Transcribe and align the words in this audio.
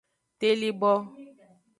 Telibo. 0.39 0.93